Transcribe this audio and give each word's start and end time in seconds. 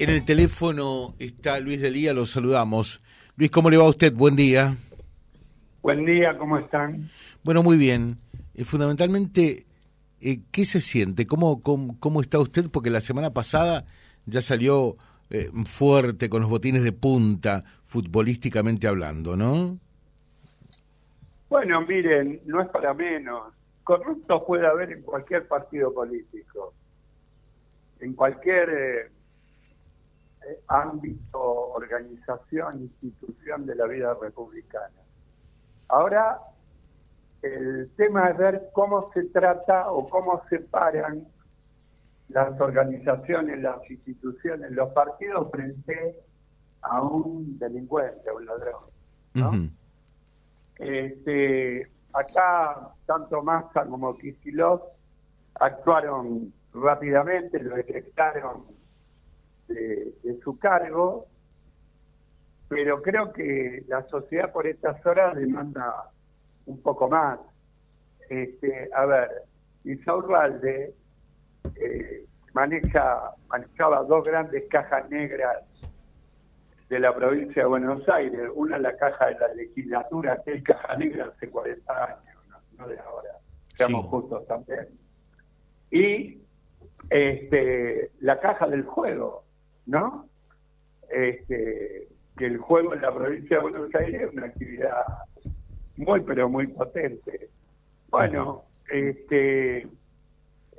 En 0.00 0.10
el 0.10 0.24
teléfono 0.24 1.16
está 1.18 1.58
Luis 1.58 1.80
Delía, 1.80 2.12
lo 2.12 2.24
saludamos. 2.24 3.02
Luis, 3.36 3.50
¿cómo 3.50 3.68
le 3.68 3.76
va 3.76 3.84
a 3.84 3.88
usted? 3.88 4.12
Buen 4.14 4.36
día. 4.36 4.76
Buen 5.82 6.04
día, 6.04 6.38
¿cómo 6.38 6.56
están? 6.56 7.10
Bueno, 7.42 7.64
muy 7.64 7.76
bien. 7.76 8.16
Eh, 8.54 8.62
fundamentalmente, 8.64 9.66
eh, 10.20 10.38
¿qué 10.52 10.64
se 10.66 10.80
siente? 10.80 11.26
¿Cómo, 11.26 11.60
cómo, 11.60 12.20
está 12.20 12.38
usted? 12.38 12.70
Porque 12.70 12.90
la 12.90 13.00
semana 13.00 13.30
pasada 13.30 13.86
ya 14.24 14.40
salió 14.40 14.96
eh, 15.30 15.50
fuerte 15.64 16.28
con 16.28 16.42
los 16.42 16.50
botines 16.50 16.84
de 16.84 16.92
punta, 16.92 17.64
futbolísticamente 17.88 18.86
hablando, 18.86 19.36
¿no? 19.36 19.80
Bueno, 21.48 21.80
miren, 21.80 22.40
no 22.46 22.62
es 22.62 22.68
para 22.68 22.94
menos. 22.94 23.52
Corruptos 23.82 24.44
puede 24.46 24.64
haber 24.64 24.92
en 24.92 25.02
cualquier 25.02 25.48
partido 25.48 25.92
político, 25.92 26.72
en 27.98 28.12
cualquier 28.12 29.17
ámbito, 30.68 31.40
organización, 31.72 32.82
institución 32.82 33.66
de 33.66 33.74
la 33.74 33.86
vida 33.86 34.14
republicana. 34.20 35.02
Ahora, 35.88 36.38
el 37.42 37.90
tema 37.96 38.30
es 38.30 38.36
ver 38.36 38.70
cómo 38.72 39.10
se 39.12 39.24
trata 39.24 39.90
o 39.90 40.08
cómo 40.08 40.42
se 40.48 40.60
paran 40.60 41.26
las 42.28 42.60
organizaciones, 42.60 43.60
las 43.60 43.88
instituciones, 43.90 44.70
los 44.72 44.90
partidos 44.92 45.50
frente 45.50 46.16
a 46.82 47.02
un 47.02 47.58
delincuente, 47.58 48.28
a 48.28 48.34
un 48.34 48.46
ladrón. 48.46 49.72
este, 50.76 51.90
acá, 52.12 52.90
tanto 53.06 53.42
Massa 53.42 53.86
como 53.86 54.16
Kicillof 54.18 54.82
actuaron 55.54 56.52
rápidamente, 56.74 57.60
lo 57.60 57.76
detectaron 57.76 58.77
de, 59.68 60.38
su 60.42 60.58
cargo, 60.58 61.26
pero 62.68 63.02
creo 63.02 63.32
que 63.32 63.84
la 63.88 64.02
sociedad 64.08 64.52
por 64.52 64.66
estas 64.66 65.04
horas 65.06 65.36
demanda 65.36 66.10
un 66.66 66.80
poco 66.82 67.08
más. 67.08 67.38
Este, 68.28 68.90
a 68.94 69.06
ver, 69.06 69.30
Isaurralde 69.84 70.94
eh, 71.76 72.24
maneja, 72.52 73.34
manejaba 73.48 74.02
dos 74.04 74.24
grandes 74.24 74.64
cajas 74.68 75.08
negras 75.10 75.64
de 76.88 76.98
la 76.98 77.14
provincia 77.14 77.62
de 77.62 77.68
Buenos 77.68 78.08
Aires, 78.08 78.50
una 78.54 78.78
la 78.78 78.96
caja 78.96 79.26
de 79.26 79.38
la 79.38 79.54
legislatura, 79.54 80.42
que 80.44 80.54
es 80.54 80.62
caja 80.62 80.96
negra 80.96 81.26
hace 81.34 81.50
40 81.50 82.04
años, 82.04 82.46
no, 82.78 82.88
de 82.88 82.98
ahora, 82.98 83.30
seamos 83.76 84.06
justos 84.06 84.46
también. 84.46 84.88
Y 85.90 86.40
este, 87.10 88.10
la 88.20 88.40
caja 88.40 88.66
del 88.68 88.84
juego, 88.84 89.44
¿no? 89.88 90.28
Este, 91.10 92.06
que 92.36 92.46
el 92.46 92.58
juego 92.58 92.94
en 92.94 93.02
la 93.02 93.12
provincia 93.12 93.56
de 93.56 93.62
Buenos 93.62 93.94
Aires 93.94 94.22
es 94.22 94.32
una 94.32 94.46
actividad 94.46 95.04
muy, 95.96 96.20
pero 96.20 96.48
muy 96.48 96.68
potente. 96.68 97.48
Bueno, 98.10 98.64
este, 98.90 99.88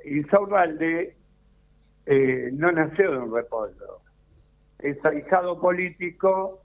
Insaurralde 0.05 1.17
eh, 2.05 2.49
no 2.53 2.71
nació 2.71 3.11
de 3.11 3.17
un 3.17 3.33
repollo. 3.33 3.99
Es 4.77 5.03
ahijado 5.03 5.59
político 5.59 6.61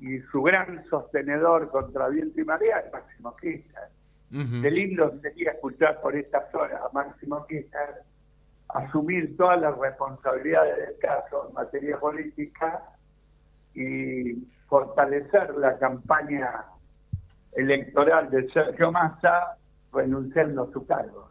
y 0.00 0.18
su 0.32 0.42
gran 0.42 0.84
sostenedor 0.90 1.70
contra 1.70 2.08
viento 2.08 2.40
y 2.40 2.44
marea 2.44 2.80
es 2.80 2.92
Máximo 2.92 3.34
Kirchner. 3.36 3.88
De 4.28 4.70
lindo 4.72 5.18
sería 5.22 5.52
escuchar 5.52 6.00
por 6.02 6.16
estas 6.16 6.52
horas 6.52 6.80
a 6.82 6.92
Máximo 6.92 7.46
Kirchner 7.46 8.02
asumir 8.76 9.36
todas 9.36 9.60
las 9.60 9.76
responsabilidades 9.78 10.76
del 10.76 10.98
caso 10.98 11.48
en 11.48 11.54
materia 11.54 11.98
política 11.98 12.82
y 13.74 14.34
fortalecer 14.68 15.54
la 15.56 15.78
campaña 15.78 16.64
electoral 17.52 18.30
de 18.30 18.48
Sergio 18.50 18.92
Massa 18.92 19.56
renunciando 19.92 20.64
a 20.64 20.72
su 20.72 20.86
cargo, 20.86 21.30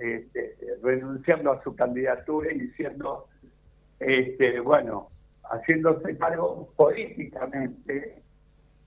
este, 0.00 0.56
renunciando 0.82 1.52
a 1.52 1.62
su 1.62 1.74
candidatura 1.74 2.52
y 2.52 2.60
diciendo, 2.60 3.26
este, 3.98 4.60
bueno, 4.60 5.08
haciéndose 5.50 6.16
cargo 6.16 6.72
políticamente, 6.76 8.22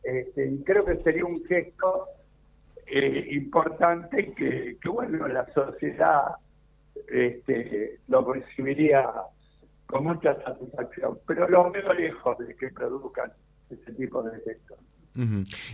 este, 0.04 0.46
y 0.48 0.64
creo 0.64 0.86
que 0.86 0.96
sería 0.96 1.26
un 1.26 1.44
gesto 1.46 2.06
eh, 2.88 3.28
importante 3.32 4.34
que, 4.34 4.78
que, 4.82 4.90
bueno, 4.90 5.28
la 5.28 5.46
sociedad 5.54 6.36
este, 7.08 8.00
lo 8.08 8.34
recibiría 8.34 9.06
con 9.86 10.04
mucha 10.04 10.36
satisfacción, 10.44 11.18
pero 11.26 11.48
lo 11.50 11.72
veo 11.72 11.94
lejos 11.94 12.38
de 12.38 12.56
que 12.56 12.70
produzcan 12.70 13.32
ese 13.70 13.92
tipo 13.94 14.22
de 14.24 14.38
efectos. 14.38 14.78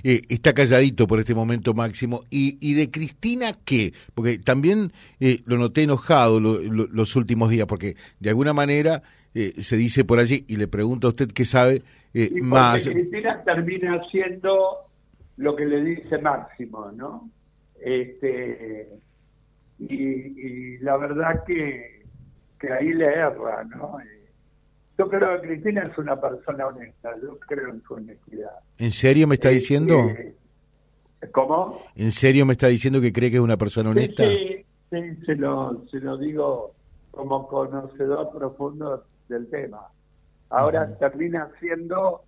Eh, 0.04 0.22
está 0.30 0.54
calladito 0.54 1.06
por 1.06 1.20
este 1.20 1.36
momento 1.36 1.74
Máximo. 1.74 2.24
¿Y, 2.30 2.58
y 2.62 2.74
de 2.74 2.90
Cristina 2.90 3.58
qué? 3.64 3.94
Porque 4.14 4.40
también 4.40 4.92
eh, 5.20 5.42
lo 5.46 5.58
noté 5.58 5.84
enojado 5.84 6.40
los 6.40 7.16
últimos 7.16 7.50
días, 7.50 7.68
porque 7.68 7.96
de 8.20 8.30
alguna 8.30 8.54
manera 8.54 9.04
eh, 9.34 9.54
se 9.62 9.76
dice 9.78 10.04
por 10.06 10.20
allí, 10.20 10.46
y 10.48 10.58
le 10.58 10.68
pregunto 10.68 11.08
a 11.08 11.10
usted 11.12 11.28
qué 11.28 11.46
sabe 11.46 11.84
más. 12.42 12.88
Cristina 12.88 13.44
termina 13.44 13.96
haciendo 13.96 14.78
lo 15.38 15.56
que 15.56 15.66
le 15.66 15.84
dice 15.84 16.18
Máximo, 16.18 16.92
¿no? 16.94 17.30
Este, 17.82 18.88
y, 19.80 20.78
la 20.80 20.98
verdad 20.98 21.44
que, 21.46 22.06
que 22.60 22.72
ahí 22.72 22.94
le 22.94 23.06
erra, 23.06 23.64
¿no? 23.66 24.00
Eh, 24.00 24.30
yo 24.98 25.10
creo 25.10 25.42
que 25.42 25.48
Cristina 25.48 25.84
es 25.92 25.98
una 25.98 26.20
persona 26.20 26.68
honesta, 26.68 27.12
yo 27.22 27.38
creo 27.40 27.70
en 27.70 27.82
su 27.84 27.96
honestidad. 27.96 28.60
¿En 28.78 28.92
serio 28.92 29.28
me 29.28 29.36
está 29.36 29.50
este, 29.50 29.60
diciendo? 29.60 30.10
¿Cómo? 31.32 31.82
¿En 31.96 32.12
serio 32.12 32.46
me 32.46 32.54
está 32.54 32.68
diciendo 32.68 33.02
que 33.02 33.12
cree 33.12 33.30
que 33.30 33.38
es 33.38 33.44
una 33.44 33.58
persona 33.58 33.90
honesta? 33.90 34.24
Sí, 34.24 34.66
sí, 34.90 35.16
se, 35.26 35.36
lo, 35.36 35.86
se 35.92 36.00
lo 36.00 36.18
digo 36.18 36.74
como 37.12 37.48
conocedor 37.48 38.32
profundo 38.32 39.06
del 39.28 39.50
tema. 39.50 39.82
Ahora 40.50 40.96
termina 40.98 41.50
siendo 41.60 42.24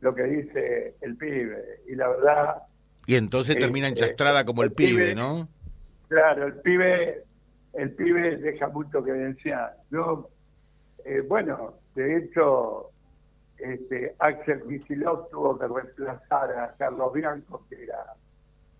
lo 0.00 0.14
que 0.14 0.24
dice 0.24 0.96
el 1.00 1.16
pibe, 1.16 1.80
y 1.88 1.94
la 1.94 2.08
verdad... 2.08 2.62
Y 3.06 3.14
entonces 3.14 3.56
termina 3.56 3.88
enchastrada 3.88 4.44
como 4.44 4.62
el, 4.62 4.72
pibe, 4.72 5.14
¿no? 5.14 5.48
Claro, 6.12 6.46
el 6.46 6.54
pibe, 6.60 7.24
el 7.72 7.92
pibe 7.92 8.36
deja 8.36 8.68
mucho 8.68 9.02
que 9.02 9.12
decía. 9.12 9.72
Yo, 9.90 10.28
eh, 11.06 11.22
bueno, 11.26 11.76
de 11.94 12.18
hecho, 12.18 12.90
este, 13.56 14.14
Axel 14.18 14.62
Kicillof 14.68 15.30
tuvo 15.30 15.58
que 15.58 15.66
reemplazar 15.68 16.50
a 16.52 16.74
Carlos 16.76 17.14
Bianco, 17.14 17.64
que 17.70 17.84
era 17.84 18.12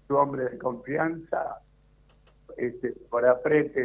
su 0.07 0.15
hombre 0.15 0.45
de 0.45 0.59
confianza, 0.59 1.63
este, 2.59 2.93
por 3.09 3.27
aprete 3.27 3.81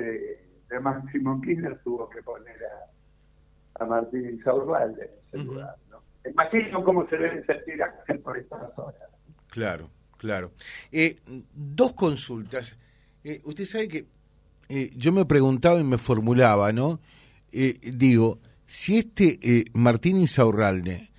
de, 0.70 0.80
Máximo 0.82 1.40
Kirchner 1.40 1.80
tuvo 1.86 2.10
que 2.10 2.22
poner 2.24 2.58
a, 3.80 3.86
Martín 3.86 4.30
Insaurralde 4.30 5.06
en 5.06 5.12
ese 5.26 5.38
lugar. 5.38 5.76
¿no? 5.90 6.02
Imagino 6.30 6.84
cómo 6.84 7.08
se 7.08 7.16
debe 7.16 7.46
sentir 7.46 7.82
Axel 7.82 8.20
por 8.20 8.38
estas 8.38 8.78
horas. 8.78 9.10
Claro, 9.48 9.90
claro. 10.18 10.52
Eh, 10.92 11.22
dos 11.54 11.94
consultas. 11.94 12.78
Eh, 13.28 13.42
usted 13.44 13.66
sabe 13.66 13.90
que 13.90 14.06
eh, 14.70 14.90
yo 14.96 15.12
me 15.12 15.26
preguntaba 15.26 15.82
y 15.82 15.84
me 15.84 15.98
formulaba, 15.98 16.72
¿no? 16.72 17.02
Eh, 17.52 17.78
digo, 17.94 18.40
si 18.68 19.00
este 19.00 19.66
Martín 19.74 20.18
Insaurralde 20.18 21.12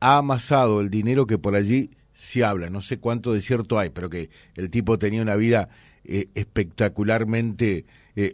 ha 0.00 0.16
amasado 0.16 0.80
el 0.80 0.88
dinero 0.88 1.26
que 1.26 1.36
por 1.36 1.54
allí 1.54 1.90
se 2.14 2.44
habla, 2.44 2.70
no 2.70 2.80
sé 2.80 2.98
cuánto 2.98 3.34
de 3.34 3.42
cierto 3.42 3.78
hay, 3.78 3.90
pero 3.90 4.08
que 4.08 4.30
el 4.54 4.70
tipo 4.70 4.98
tenía 4.98 5.20
una 5.20 5.36
vida 5.36 5.68
espectacularmente 6.04 7.84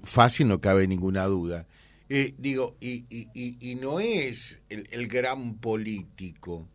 fácil, 0.04 0.48
no 0.48 0.60
cabe 0.60 0.86
ninguna 0.86 1.25
duda. 1.25 1.66
digo, 2.38 2.76
y, 2.81 3.04
y, 3.10 3.75
no 3.75 4.00
es 4.00 4.60
el, 4.69 4.88
el, 4.91 5.09
gran 5.09 5.56
político. 5.56 6.68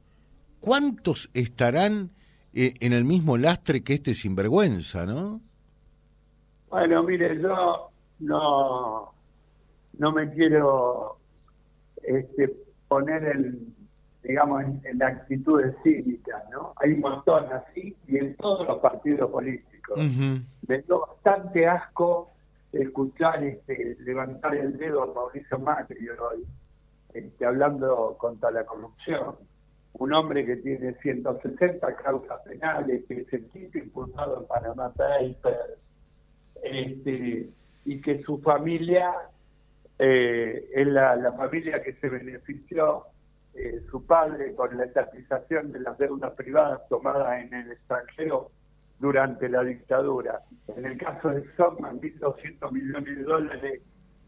¿Cuántos 0.60 1.30
estarán 1.34 2.12
en 2.54 2.94
el 2.94 3.04
mismo 3.04 3.38
lastre 3.38 3.84
que 3.84 3.96
este 3.96 4.14
sinvergüenza, 4.14 5.06
no? 5.06 5.42
Bueno, 6.72 7.04
mire, 7.04 7.38
yo 7.42 7.90
no, 8.20 9.14
no 9.98 10.12
me 10.14 10.32
quiero 10.32 11.18
este, 12.02 12.56
poner 12.88 13.26
en, 13.26 13.76
digamos, 14.24 14.64
en, 14.86 14.98
la 14.98 15.08
actitud 15.08 15.62
cívica, 15.84 16.42
¿no? 16.50 16.74
Hay 16.78 16.94
un 16.94 17.02
montón 17.02 17.52
así 17.52 17.94
y 18.08 18.18
en 18.18 18.38
todos 18.38 18.66
los 18.66 18.80
partidos 18.80 19.30
políticos. 19.30 19.98
Me 19.98 20.82
dio 20.84 21.02
bastante 21.02 21.68
asco 21.68 22.32
escuchar 22.72 23.44
este, 23.44 23.98
levantar 24.00 24.56
el 24.56 24.78
dedo 24.78 25.04
a 25.04 25.14
Mauricio 25.14 25.60
Macri 25.60 26.08
hoy, 26.08 26.46
este, 27.14 27.46
hablando 27.46 28.16
contra 28.18 28.50
la 28.50 28.66
corrupción. 28.66 29.36
Un 29.94 30.14
hombre 30.14 30.46
que 30.46 30.56
tiene 30.56 30.94
160 31.02 31.96
causas 31.98 32.40
penales, 32.44 33.04
que 33.10 33.20
es 33.22 33.34
el 33.34 33.46
quinto 33.50 33.78
impulsado 33.78 34.40
en 34.40 34.48
Panamá 34.48 34.94
Papers, 34.94 35.81
este, 36.64 37.50
y 37.86 38.02
que 38.02 38.22
su 38.24 38.40
familia 38.40 39.14
eh, 40.00 40.70
es 40.74 40.88
la, 40.88 41.34
familia 41.34 41.82
que 41.84 41.94
se 41.94 42.10
benefició, 42.10 43.06
eh, 43.54 43.82
su 43.90 44.06
padre, 44.06 44.56
con 44.56 44.76
la 44.78 44.86
estatización 44.86 45.72
de 45.72 45.82
las 45.82 45.98
deudas 45.98 46.34
privadas 46.34 46.82
tomadas 46.90 47.44
en 47.44 47.54
el 47.54 47.72
extranjero 47.72 48.52
durante 49.00 49.50
la 49.50 49.64
dictadura. 49.64 50.42
En 50.76 50.86
el 50.86 50.98
caso 50.98 51.30
de 51.30 51.44
Sockman, 51.56 52.00
1.200 52.00 52.72
millones 52.72 53.18
de 53.18 53.24
dólares 53.24 53.82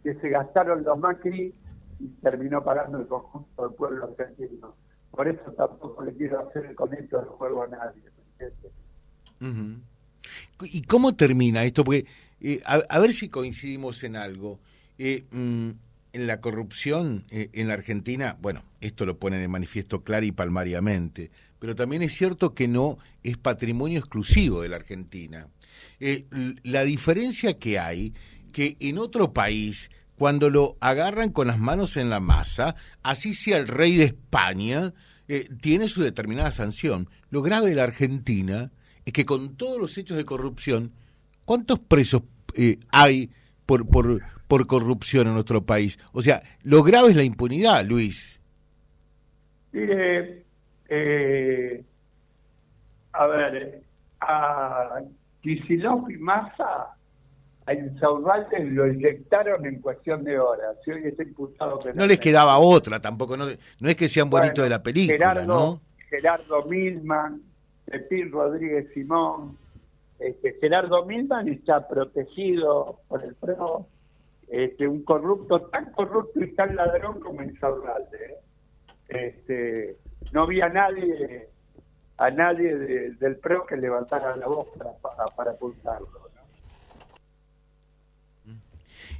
que 0.03 0.15
se 0.15 0.29
gastaron 0.29 0.83
los 0.83 0.99
Macri 0.99 1.53
y 1.99 2.07
terminó 2.21 2.63
pagando 2.63 2.99
el 2.99 3.07
conjunto 3.07 3.67
del 3.67 3.75
pueblo 3.75 4.05
argentino. 4.05 4.75
Por 5.11 5.27
eso 5.27 5.51
tampoco 5.53 6.03
le 6.03 6.13
quiero 6.13 6.47
hacer 6.47 6.73
con 6.75 6.93
esto 6.93 7.19
el 7.19 7.27
juego 7.27 7.63
a 7.63 7.67
nadie. 7.67 8.01
¿Y 10.61 10.83
cómo 10.83 11.15
termina 11.15 11.63
esto? 11.63 11.83
Porque 11.83 12.05
eh, 12.43 12.61
a, 12.65 12.99
ver 12.99 13.13
si 13.13 13.29
coincidimos 13.29 14.03
en 14.03 14.17
algo. 14.17 14.59
Eh, 14.99 15.23
mm, 15.31 15.69
en 16.11 16.27
la 16.27 16.41
corrupción 16.41 17.25
eh, 17.31 17.49
en 17.53 17.69
la 17.69 17.73
Argentina, 17.73 18.37
bueno, 18.39 18.63
esto 18.81 19.03
lo 19.03 19.17
pone 19.17 19.39
de 19.39 19.47
manifiesto 19.47 20.03
claro 20.03 20.27
y 20.27 20.31
palmariamente, 20.31 21.31
pero 21.57 21.75
también 21.75 22.03
es 22.03 22.13
cierto 22.13 22.53
que 22.53 22.67
no 22.67 22.99
es 23.23 23.37
patrimonio 23.37 23.97
exclusivo 23.97 24.61
de 24.61 24.69
la 24.69 24.75
Argentina. 24.75 25.47
la 26.61 26.83
diferencia 26.83 27.57
que 27.57 27.79
hay, 27.79 28.13
que 28.51 28.77
en 28.79 28.99
otro 28.99 29.33
país, 29.33 29.89
cuando 30.15 30.51
lo 30.51 30.77
agarran 30.81 31.31
con 31.31 31.47
las 31.47 31.57
manos 31.57 31.97
en 31.97 32.11
la 32.11 32.19
masa, 32.19 32.75
así 33.01 33.33
sea 33.33 33.57
el 33.57 33.67
rey 33.67 33.95
de 33.95 34.03
España, 34.03 34.93
tiene 35.61 35.89
su 35.89 36.03
determinada 36.03 36.51
sanción. 36.51 37.09
Lo 37.31 37.41
grave 37.41 37.69
de 37.69 37.75
la 37.75 37.85
Argentina 37.85 38.71
es 39.05 39.13
que 39.13 39.25
con 39.25 39.55
todos 39.55 39.79
los 39.79 39.97
hechos 39.97 40.17
de 40.17 40.25
corrupción, 40.25 40.91
¿cuántos 41.45 41.79
presos 41.79 42.23
eh, 42.55 42.79
hay 42.91 43.29
por, 43.65 43.87
por, 43.87 44.21
por 44.47 44.67
corrupción 44.67 45.27
en 45.27 45.33
nuestro 45.33 45.65
país? 45.65 45.99
O 46.11 46.21
sea, 46.21 46.43
lo 46.63 46.83
grave 46.83 47.09
es 47.09 47.15
la 47.15 47.23
impunidad, 47.23 47.85
Luis. 47.85 48.39
Mire, 49.71 50.43
eh, 50.87 51.83
a 53.13 53.27
ver, 53.27 53.81
a 54.21 55.01
Kicillof 55.41 56.09
y 56.09 56.17
Massa 56.17 56.95
a 57.65 57.73
Insaurralde 57.73 58.63
lo 58.65 58.87
inyectaron 58.87 59.65
en 59.65 59.79
cuestión 59.79 60.23
de 60.23 60.37
horas. 60.37 60.75
Si 60.83 60.91
hoy 60.91 61.05
está 61.05 61.23
imputado 61.23 61.79
no 61.93 62.05
les 62.05 62.19
quedaba 62.19 62.57
otra 62.57 62.99
tampoco, 62.99 63.37
no, 63.37 63.45
no 63.79 63.89
es 63.89 63.95
que 63.95 64.07
sean 64.07 64.29
bonitos 64.29 64.63
de 64.63 64.69
la 64.69 64.83
película, 64.83 65.17
Gerardo, 65.17 65.45
¿no? 65.45 65.81
Gerardo 66.09 66.65
Milman, 66.69 67.41
Pepín 67.93 68.31
Rodríguez 68.31 68.87
Simón, 68.95 69.55
este, 70.17 70.57
Gerardo 70.59 71.05
Milman 71.05 71.47
está 71.47 71.87
protegido 71.87 73.01
por 73.07 73.23
el 73.23 73.35
PRO, 73.35 73.85
este, 74.49 74.87
un 74.87 75.03
corrupto, 75.03 75.61
tan 75.67 75.91
corrupto 75.91 76.43
y 76.43 76.55
tan 76.55 76.75
ladrón 76.75 77.19
como 77.19 77.43
Insaurralde. 77.43 78.17
¿eh? 78.17 78.37
Este, 79.09 79.97
no 80.31 80.41
había 80.43 80.69
nadie, 80.69 81.49
a 82.17 82.31
nadie 82.31 82.75
del 82.75 83.35
PRO 83.35 83.67
que 83.67 83.77
levantara 83.77 84.35
la 84.37 84.47
voz 84.47 84.69
para, 84.75 85.25
para, 85.27 85.51
apuntarlo. 85.51 86.09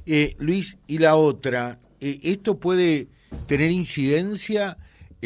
Eh, 0.04 0.34
Luis, 0.40 0.76
y 0.88 0.98
la 0.98 1.14
otra, 1.14 1.78
eh, 2.00 2.18
¿esto 2.24 2.58
puede 2.58 3.06
tener 3.46 3.70
incidencia 3.70 4.76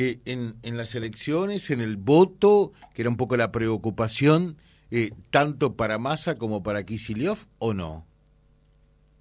eh, 0.00 0.21
en, 0.27 0.55
en, 0.62 0.77
las 0.77 0.95
elecciones, 0.95 1.71
en 1.71 1.81
el 1.81 1.97
voto, 1.97 2.71
que 2.95 3.03
era 3.03 3.11
un 3.11 3.17
poco 3.17 3.37
la 3.37 3.50
preocupación, 3.50 4.56
eh, 4.93 5.11
tanto 5.33 5.75
para 5.75 5.99
Massa 5.99 6.37
como 6.37 6.62
para 6.62 6.85
Kisiliov, 6.85 7.39
o 7.59 7.75
no? 7.75 8.06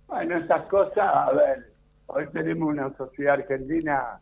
Bueno, 0.06 0.38
estas 0.38 0.68
cosas, 0.68 1.00
a 1.00 1.32
ver, 1.32 1.74
hoy 2.06 2.28
tenemos 2.32 2.70
una 2.70 2.96
sociedad 2.96 3.34
argentina 3.40 4.20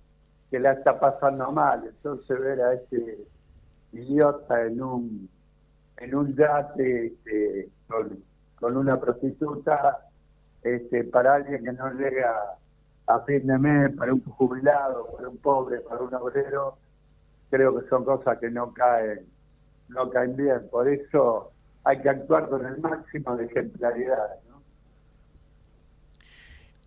que 0.50 0.62
la 0.62 0.72
está 0.72 0.98
pasando 0.98 1.52
mal, 1.52 1.84
entonces 1.90 2.40
ver 2.40 2.62
a 2.62 2.74
este 2.76 3.18
idiota 3.92 4.66
en 4.66 4.82
un 4.82 5.30
en 5.98 6.16
un 6.16 6.38
yate 6.38 7.08
este, 7.08 7.70
con, 7.86 8.24
con, 8.62 8.78
una 8.78 8.98
prostituta, 8.98 10.08
este, 10.64 11.04
para 11.04 11.36
alguien 11.36 11.66
que 11.66 11.74
no 11.74 11.92
llega 11.96 12.34
a 13.08 13.20
fin 13.22 13.46
de 13.46 13.58
mes 13.58 13.96
para 13.96 14.14
un 14.14 14.24
jubilado, 14.24 15.08
para 15.16 15.30
un 15.30 15.38
pobre, 15.38 15.80
para 15.82 16.02
un 16.02 16.14
obrero, 16.14 16.78
creo 17.50 17.80
que 17.80 17.88
son 17.88 18.04
cosas 18.04 18.40
que 18.40 18.50
no 18.50 18.74
caen, 18.74 19.28
no 19.90 20.10
caen 20.10 20.36
bien. 20.36 20.68
Por 20.72 20.90
eso 20.90 21.52
hay 21.84 22.02
que 22.02 22.10
actuar 22.10 22.50
con 22.50 22.66
el 22.66 22.80
máximo 22.80 23.36
de 23.38 23.46
ejemplaridad. 23.46 24.40
¿no? 24.50 24.62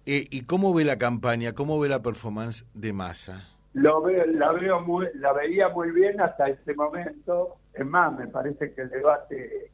Eh, 0.06 0.26
¿Y 0.31 0.44
cómo 0.44 0.75
ve 0.75 0.85
la 0.85 0.99
campaña? 0.99 1.53
¿Cómo 1.53 1.79
ve 1.79 1.88
la 1.88 2.03
performance 2.03 2.67
de 2.75 2.93
Massa? 2.93 3.49
Lo 3.75 4.03
veo, 4.03 4.26
la 4.26 4.50
veo 4.53 4.81
muy, 4.81 5.06
la 5.15 5.32
veía 5.32 5.69
muy 5.69 5.93
bien 5.93 6.20
hasta 6.20 6.49
este 6.49 6.75
momento. 6.75 7.59
Es 7.73 7.87
más, 7.87 8.19
me 8.19 8.26
parece 8.26 8.75
que 8.75 8.82
el 8.82 8.91
debate 8.91 9.70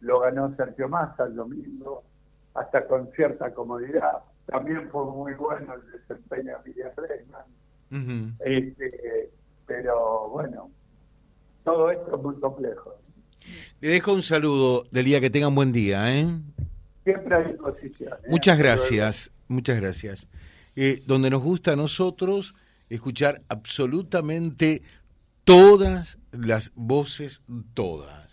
lo 0.00 0.20
ganó 0.20 0.54
Sergio 0.54 0.88
Massa 0.88 1.24
el 1.24 1.34
domingo, 1.34 2.02
hasta 2.54 2.86
con 2.86 3.10
cierta 3.12 3.54
comodidad 3.54 4.18
también 4.48 4.88
fue 4.90 5.04
muy 5.04 5.34
bueno 5.34 5.74
el 5.74 5.92
desempeño 5.92 6.56
de 6.58 6.70
Miriam 6.70 6.92
Bregman. 6.96 8.36
este, 8.40 9.30
pero 9.66 10.28
bueno, 10.30 10.70
todo 11.64 11.90
esto 11.90 12.16
es 12.16 12.22
muy 12.22 12.34
complejo. 12.40 12.94
Le 13.80 13.88
dejo 13.88 14.12
un 14.12 14.22
saludo 14.22 14.84
del 14.90 15.04
día 15.04 15.20
que 15.20 15.30
tengan 15.30 15.54
buen 15.54 15.72
día. 15.72 16.14
¿eh? 16.18 16.26
Siempre 17.04 17.34
a 17.34 17.40
disposición. 17.40 18.14
¿eh? 18.24 18.28
Muchas 18.28 18.58
gracias, 18.58 19.30
muchas 19.48 19.80
gracias. 19.80 20.26
Eh, 20.76 21.02
donde 21.06 21.30
nos 21.30 21.42
gusta 21.42 21.72
a 21.72 21.76
nosotros 21.76 22.54
escuchar 22.88 23.40
absolutamente 23.48 24.82
todas 25.44 26.18
las 26.32 26.72
voces, 26.74 27.42
todas 27.74 28.32